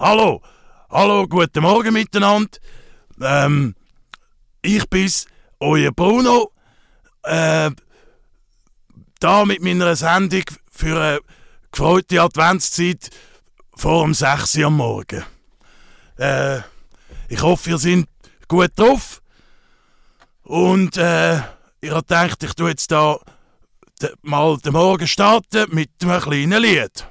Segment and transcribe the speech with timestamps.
[0.00, 0.40] Hallo,
[0.90, 2.56] hallo, guten Morgen miteinander.
[3.20, 3.74] Ähm,
[4.62, 5.26] ich bin's,
[5.58, 6.52] euer Bruno.
[7.24, 7.72] Äh,
[9.18, 11.20] da mit meiner Sendung für eine
[11.72, 13.10] gefreute Adventszeit
[13.74, 15.24] vor dem 6 Uhr am Morgen.
[16.16, 16.60] Äh,
[17.28, 18.06] ich hoffe, ihr seid
[18.46, 19.20] gut drauf.
[20.44, 21.38] Und äh,
[21.80, 23.18] ich habe gedacht, ich tue jetzt da
[24.22, 27.04] mal den Morgen starten mit einem kleinen Lied.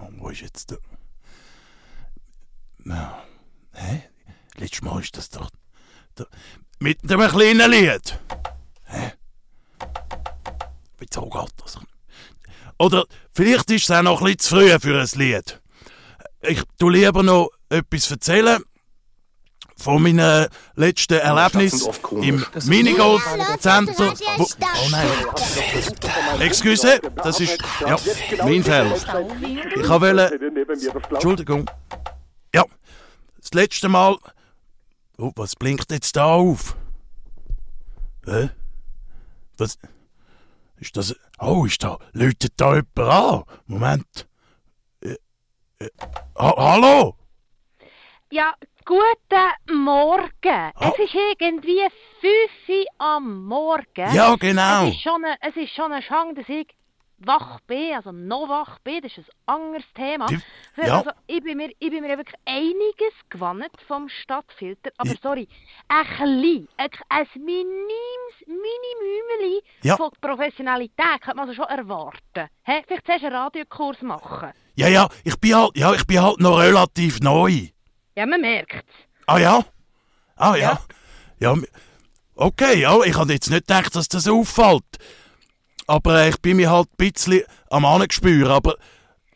[0.00, 0.76] Oh, wo ist jetzt der?
[2.90, 3.22] Ja.
[3.74, 4.02] Hä?
[4.56, 5.48] Letztes Mal ist das doch.
[6.18, 6.26] Der,
[6.80, 8.18] mit einem kleinen Lied.
[8.86, 9.12] Hä?
[10.98, 11.78] Wieso geht das?
[12.78, 15.60] Oder vielleicht ist es auch noch ein bisschen zu früh für ein Lied.
[16.42, 18.62] Ich tu lieber noch etwas erzählen
[19.76, 21.88] von meinem letzten Erlebnis
[22.22, 24.14] im Minigolf-Center.
[24.36, 25.08] wo- Oh nein.
[26.40, 27.96] Excuse, das ist ja,
[28.44, 28.94] mein Fehler.
[29.76, 30.38] Ich wollte.
[31.10, 31.70] Entschuldigung.
[33.50, 34.16] Das letzte Mal.
[35.18, 36.76] Oh, was blinkt jetzt da auf?
[38.24, 38.50] Hä?
[39.58, 39.76] Was?
[40.78, 41.16] Ist das.
[41.40, 41.98] Oh, ist da.
[42.12, 43.44] Läutet da jemand an?
[43.66, 44.28] Moment.
[45.02, 45.16] Äh,
[45.80, 45.90] äh,
[46.38, 47.16] ha hallo?
[48.30, 50.30] Ja, guten Morgen.
[50.44, 50.92] Ah.
[50.92, 51.80] Es ist irgendwie
[52.20, 54.14] 5 Uhr am Morgen.
[54.14, 54.84] Ja, genau.
[54.84, 56.68] Es ist schon eine, es ist schon eine Schande, dass ich
[57.20, 59.00] wach bin, also noch wach bin.
[59.02, 60.26] Das ist ein anderes Thema.
[60.26, 60.38] Die-
[60.76, 60.98] ja.
[60.98, 64.90] Also, ich, bin mir, ich bin mir wirklich einiges gewonnen vom Stadtfilter.
[64.96, 65.16] Aber Ja.
[65.22, 65.48] sorry,
[65.88, 69.96] ein klein, ein, ein minimes, Minimümeli Ja.
[69.96, 72.48] von Professionalität könnte man also schon erwarten.
[72.62, 72.82] Hä?
[72.86, 74.52] Vielleicht zuerst einen Radiokurs machen.
[74.74, 77.68] Ja, ja, ich bin halt, ja, ich bin halt noch relativ neu.
[78.16, 78.88] Ja, man merkt's.
[79.26, 79.64] Ah ja?
[80.36, 80.80] Ah ja?
[81.38, 81.54] Ja.
[81.54, 81.54] Ja,
[82.34, 84.84] okay, ja, ich habe jetzt nicht gedacht, dass das auffällt.
[85.90, 88.52] Aber äh, ich bin mir halt ein bisschen am Angespüren.
[88.52, 88.76] Aber,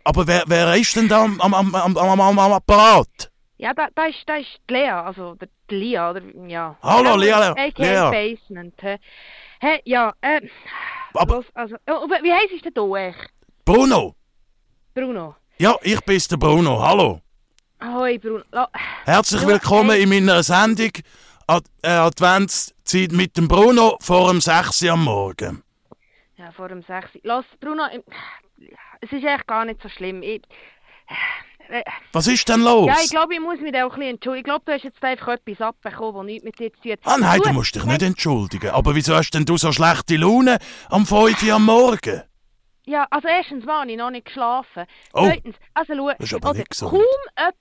[0.05, 3.33] aber wer, wer ist denn da am, am, am, am, am, am, Apparat?
[3.57, 6.77] Ja, da, da, ist, da ist die Lea, also der Lia, oder, ja.
[6.81, 7.73] Hallo, Lea, A.k.a.
[8.11, 8.37] Lea.
[8.37, 8.99] Basement, hä.
[9.61, 10.43] Hä, ja, äh,
[11.15, 13.31] Aber- los, also, oh, wie heisst denn du echt?
[13.65, 14.15] Bruno?
[14.95, 15.35] Bruno.
[15.59, 16.81] Ja, ich bin's, der Bruno.
[16.81, 17.21] Hallo.
[17.83, 18.45] Hoi, Bruno.
[18.53, 18.69] La,
[19.07, 20.03] Herzlich Ja, willkommen hey.
[20.03, 20.93] in meiner Sendung
[21.49, 25.65] Ad äh, Adventszeit mit dem Bruno vor dem 6 Uhr am Morgen.
[26.45, 27.09] Ja, vor dem 6.
[27.23, 30.23] Los, Bruno, ich, es ist echt gar nicht so schlimm.
[30.23, 30.43] Ich,
[32.13, 32.87] Was ist denn los?
[32.87, 34.39] ja, ich glaube, ich muss mich da auch ein bisschen entschuldigen.
[34.41, 36.99] Ich glaube, du hast jetzt einfach etwas abbekommen, das nichts mit dir zu tun hat.
[37.05, 38.71] Ah nein, du Gut, musst dich nicht entschuldigen.
[38.71, 40.59] Aber wieso hast denn du so schlechte Laune
[40.91, 42.23] am 5 Uhr am Morgen?
[42.87, 44.85] Ja, also erstens mal habe ich noch nicht geschlafen.
[45.15, 45.25] Oh.
[45.25, 46.91] Zweitens, also schau, Das ist aber also nicht gesund.
[46.93, 47.01] kaum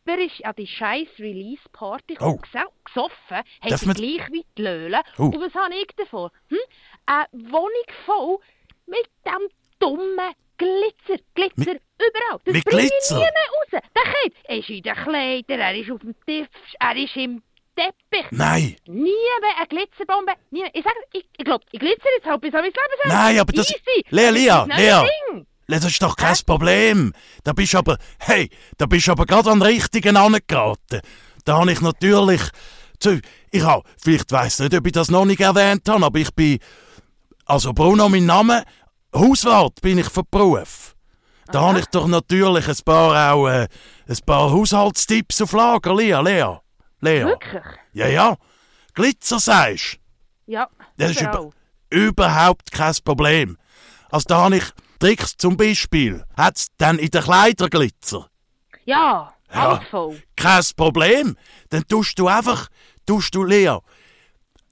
[0.06, 2.36] jemand ist an die scheiß Release-Party Oh.
[2.36, 5.02] gesoffen, Darf hat sie man- gleich wie die Löhle.
[5.18, 5.24] Oh.
[5.28, 6.30] Und was habe ich davon?
[6.50, 6.58] Hm?
[7.06, 8.40] Eine Wohnung voll
[8.88, 9.48] mit dem
[9.80, 11.22] dummen Glitzer.
[11.36, 12.40] Glitzer Mit- überall.
[12.46, 13.16] Das mit bringe Glitzer?
[13.18, 13.84] ich nie mehr raus.
[13.96, 16.48] Der Kind er ist in den Kleidern, er ist auf dem Tisch,
[16.80, 17.42] er ist im
[17.76, 18.28] Teppich.
[18.32, 19.10] Nein, Nie
[19.42, 20.34] mehr eine Glitzerbombe.
[20.52, 20.70] Nie mehr.
[20.74, 23.08] Ich sage, ich, ich glaube, ich glitzer jetzt halt bis an mein Lebensende.
[23.08, 24.06] Nein, aber das- Easy.
[24.10, 25.44] Lea, Lea, Lea.
[25.68, 27.14] Das ist doch kein Problem.
[27.44, 31.02] Da bist aber, hey, da bist aber gerade an den richtigen angeraten.
[31.46, 32.42] Da habe ich natürlich,
[33.52, 36.60] ich habe, vielleicht weiss nicht, ob ich das noch nicht erwähnt habe, aber ich bin,
[37.46, 38.64] also Bruno, mein Name,
[39.14, 40.96] Hauswart bin ich von Beruf.
[41.52, 43.68] Da habe ich doch natürlich ein paar auch, äh,
[44.08, 46.58] ein paar Haushaltstipps auf Lager, Lea, Lea.
[47.02, 47.26] Lea.
[47.26, 47.64] Wirklich?
[47.94, 48.38] Ja, ja.
[48.94, 49.98] Glitzer sagst
[50.46, 50.68] Ja,
[50.98, 51.50] Das ist über,
[51.90, 53.58] überhaupt kein Problem.
[54.10, 54.64] Also da habe ich
[55.00, 56.24] Tricks zum Beispiel.
[56.38, 58.30] Hat's dann in den Kleidern Glitzer?
[58.86, 59.82] Ja, Ja.
[59.92, 60.22] voll.
[60.36, 61.36] Kein Problem.
[61.70, 62.70] Dann tust du einfach,
[63.06, 63.78] tust du Lea,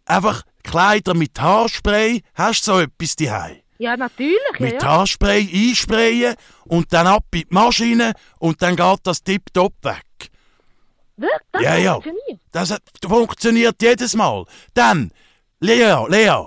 [0.06, 2.22] einfach Kleider mit Haarspray.
[2.36, 3.58] Hast du so etwas daheim?
[3.78, 4.60] Ja, natürlich.
[4.60, 4.88] Mit ja.
[4.88, 6.36] Haarspray einsprayen
[6.66, 10.04] und dann ab in die Maschine und dann geht das tipptopp weg.
[11.18, 11.40] Wirklich?
[11.52, 11.94] Das Ja, ja.
[11.96, 12.40] funktioniert.
[12.52, 12.78] Das
[13.08, 14.46] funktioniert jedes Mal.
[14.74, 15.12] Dann,
[15.60, 16.46] Lea, Lea,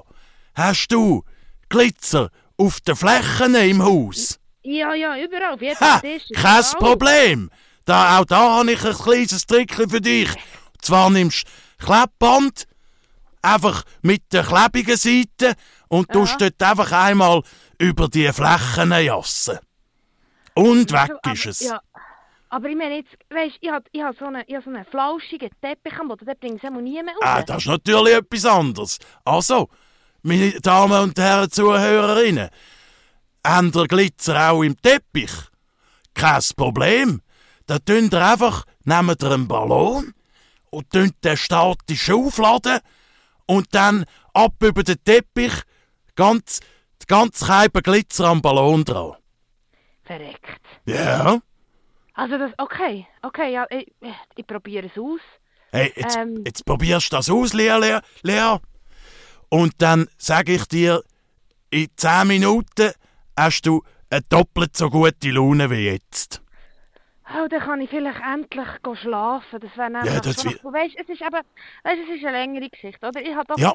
[0.55, 1.23] hast du
[1.69, 4.39] Glitzer auf den Flächen im Haus?
[4.63, 5.55] Ja, ja, überall.
[5.55, 6.23] Auf jedem Ha, Tisch.
[6.35, 6.75] kein überall.
[6.79, 7.51] Problem.
[7.85, 10.31] Da, auch da habe ich ein kleines Trickchen für dich.
[10.33, 11.45] Und zwar nimmst
[11.79, 12.65] du Klebband,
[13.45, 15.55] einfach mit der klebigen Seite
[15.89, 17.43] und tust dort einfach einmal
[17.79, 19.59] über die Flächen jassen.
[20.55, 21.61] Und weg ist es.
[21.61, 21.81] Ja.
[22.49, 24.85] Aber ich meine jetzt, weißt ich habe ich hab so, einen, ich hab so einen
[24.85, 27.23] flauschigen Teppich am Boden, den bringt es nie mehr raus.
[27.23, 28.99] Ah, das ist natürlich etwas anderes.
[29.25, 29.69] Also,
[30.23, 32.51] meine Damen und Herren Zuhörerinnen,
[33.45, 35.33] habt ihr Glitzer auch im Teppich?
[36.15, 37.23] Kein Problem.
[37.67, 40.15] Da tun ihr einfach, nehmt ihr einen Ballon
[40.71, 42.79] und den statisch aufladen
[43.47, 45.53] und dann ab über den Teppich
[46.15, 46.61] ganz,
[47.07, 49.15] ganz Scheibe Glitzer am Ballon dran.
[50.03, 50.61] Verreckt.
[50.87, 51.41] Ja,
[52.15, 53.93] Also das, okay, okay, ja, ich,
[54.37, 55.21] ich probiere es aus.
[55.73, 56.43] Hey, jetzt, Ähm.
[56.47, 58.59] jetzt probierst du das aus, Lea, Lea, Lea.
[59.49, 61.03] Und dann sage ich dir,
[61.71, 62.93] in 10 Minuten
[63.37, 66.41] hast du eine doppelt so gute Laune wie jetzt.
[67.27, 68.67] Oh, dann kann ich vielleicht endlich
[69.01, 69.61] schlafen.
[69.61, 71.41] Das wäre nämlich Ja, das schon- Du weißt, es ist eben,
[71.85, 73.21] weißt, es ist eine längere Geschichte, oder?
[73.23, 73.73] Ich habe doch, Ja.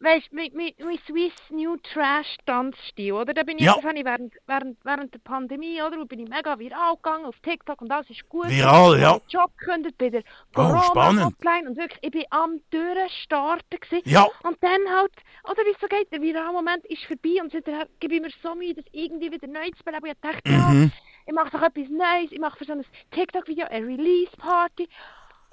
[0.00, 3.34] weißt, mit, mit, mit Swiss New Trash Tanzstil, oder?
[3.34, 3.76] Da bin ich, Ja.
[3.80, 5.96] das ich während, während, während der Pandemie, oder?
[5.96, 8.48] Da bin ich mega viral gegangen auf TikTok und alles ist gut.
[8.48, 9.12] Viral, Ich ja.
[9.12, 10.22] einen Job gekündigt bei der
[10.56, 10.92] Oh, spannend.
[11.22, 14.02] Corona-Hotline und wirklich, ich bin am Durchstarten gewesen.
[14.08, 14.26] Ja.
[14.42, 15.12] Und dann halt,
[15.44, 18.30] oder wie es so geht, der virale Moment ist vorbei und seither gebe ich mir
[18.42, 20.06] so Mühe, das irgendwie wieder neu zu beleben.
[20.06, 20.54] Ich dachte, Mhm.
[20.56, 20.90] ja,
[21.28, 24.88] ich mache doch etwas Neues, ich mache für so ein TikTok-Video eine Release-Party.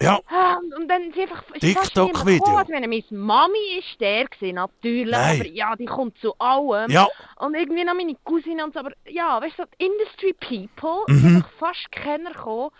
[0.01, 2.39] Ja, Ah, und, dann ist einfach TikTok-Video?
[2.39, 2.57] gekommen.
[2.57, 5.39] Also, meine, meine Mami ist der gewesen, natürlich, Nein.
[5.39, 6.91] aber ja, die kommt zu allem.
[6.91, 7.07] ja.
[7.39, 11.19] Und irgendwie noch meine Cousine und so, aber ja, weißt du, die Industry People, Mhm.
[11.19, 12.71] sind einfach fast keiner gekommen.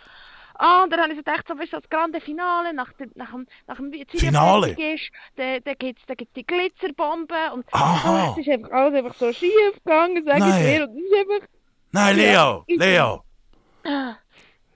[0.58, 3.12] Ah, und dann habe ich so gedacht, so, weißt du, das grande Finale, nach dem,
[3.16, 4.70] nach dem, nach dem Finale?
[4.72, 8.28] ist, dann, dann gibt es dann gibt's die Glitzerbombe und Aha.
[8.30, 10.88] oh, es ist einfach alles einfach so schief gegangen, sage ich dir.
[10.90, 11.48] Und es ist einfach,
[11.96, 12.20] Nein,
[12.68, 13.18] ich- Lea.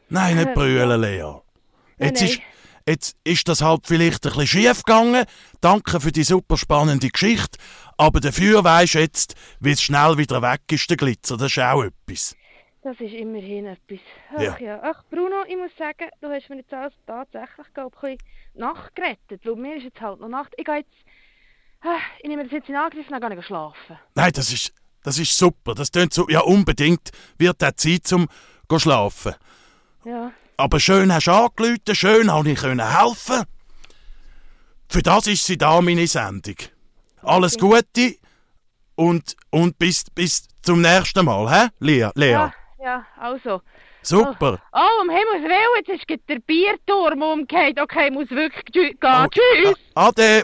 [0.10, 1.33] Nein, nicht Äh, brüllen, Lea.
[2.00, 2.39] Jetzt ist,
[2.88, 5.25] jetzt ist das halt vielleicht ein bisschen schief gegangen.
[5.62, 7.57] Danke für die super spannende Geschichte.
[7.98, 11.38] Aber dafür weisst du jetzt, wie es schnell wieder weg ist, der Glitzer.
[11.38, 12.36] Das ist auch etwas.
[12.81, 14.00] das ist immerhin etwas.
[14.36, 14.57] Ach Ja.
[14.60, 14.80] ja.
[14.81, 19.45] Ach Bruno, ich muss sagen, du hast mir jetzt alles tatsächlich glaub, ein bisschen nachgerettet,
[19.45, 20.54] weil mir ist jetzt halt noch Nacht.
[20.57, 20.95] Ich gehe jetzt,
[21.81, 24.00] ah, ich nehme das jetzt in Angriff und dann gehe ich schlafen.
[24.16, 25.75] Nein, das ist, das ist super.
[25.75, 28.27] Das tönt so, ja, unbedingt wird auch Zeit zum
[28.67, 29.35] go schlafen.
[30.05, 30.31] Ja.
[30.57, 33.43] Aber schön hast du angerufen, schön habe ich helfen.
[34.89, 36.55] Für das ist sie da, meine Sendung.
[37.21, 38.15] Alles Gute
[38.95, 41.69] und, und bis, bis zum nächsten Mal, hä?
[41.79, 42.31] Lea, Lea.
[42.31, 42.53] Ja,
[42.83, 43.61] ja, also.
[44.01, 44.61] Super.
[44.71, 47.79] Oh, um Himmels Willen, jetzt ist gerade der Bierturm umgekehrt.
[47.79, 48.97] Okay, muss wirklich gehen.
[49.29, 49.75] Tschüss.
[49.95, 50.43] A- Ade.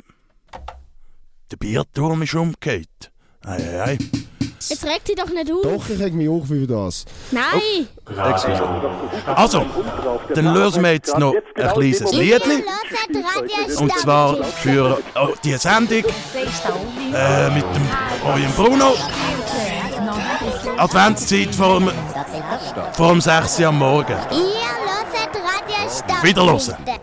[1.51, 3.11] Der Bierturm ist umgekehrt.
[3.45, 3.97] Ei, ei, ei.
[4.67, 5.61] Jetzt reg dich doch nicht auf.
[5.63, 7.05] Doch, ich reg mich auf über das.
[7.31, 7.87] Nein!
[9.25, 9.65] Also,
[10.33, 12.63] dann lösen wir jetzt noch ein kleines Liedli.
[13.77, 16.03] Und zwar für oh, die Sendung
[17.13, 17.89] äh, mit dem
[18.25, 18.93] eurem Bruno.
[20.77, 21.91] Adventszeit vor dem,
[22.93, 24.17] vor dem 6 Uhr am Morgen.
[24.31, 26.23] Ihr hört Radio Stadtfilter.
[26.23, 26.94] Wiederhören.